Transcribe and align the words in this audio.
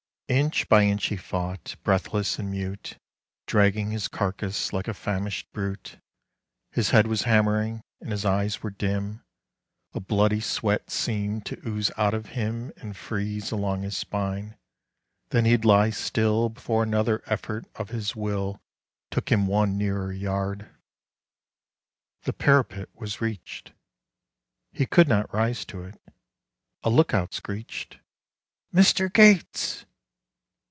Inch 0.31 0.69
by 0.69 0.85
inch 0.85 1.07
he 1.07 1.17
fought, 1.17 1.75
breathless 1.83 2.39
and 2.39 2.51
mute, 2.51 2.97
Dragging 3.47 3.91
his 3.91 4.07
carcase 4.07 4.71
like 4.71 4.87
a 4.87 4.93
famished 4.93 5.51
brute.... 5.51 5.97
His 6.71 6.91
head 6.91 7.05
was 7.05 7.23
hammering, 7.23 7.81
and 7.99 8.11
his 8.11 8.23
eyes 8.23 8.63
were 8.63 8.69
dim; 8.69 9.25
A 9.93 9.99
bloody 9.99 10.39
sweat 10.39 10.89
seemed 10.89 11.45
to 11.47 11.59
ooze 11.67 11.91
out 11.97 12.13
of 12.13 12.27
him 12.27 12.71
And 12.77 12.95
freeze 12.95 13.51
along 13.51 13.81
his 13.81 13.97
spine.... 13.97 14.55
Then 15.31 15.43
he'd 15.43 15.65
lie 15.65 15.89
still 15.89 16.47
Before 16.47 16.81
another 16.81 17.21
effort 17.25 17.65
of 17.75 17.89
his 17.89 18.15
will 18.15 18.61
Took 19.09 19.33
him 19.33 19.47
one 19.47 19.77
nearer 19.77 20.13
yard. 20.13 20.69
The 22.23 22.31
parapet 22.31 22.87
was 22.95 23.19
reached. 23.19 23.73
He 24.71 24.85
could 24.85 25.09
not 25.09 25.33
rise 25.33 25.65
to 25.65 25.83
it. 25.83 26.01
A 26.83 26.89
lookout 26.89 27.33
screeched: 27.33 27.99
"Mr. 28.73 29.11
Gates!" 29.11 29.83